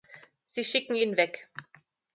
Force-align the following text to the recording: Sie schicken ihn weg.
Sie 0.47 0.63
schicken 0.63 0.95
ihn 0.95 1.15
weg. 1.15 1.47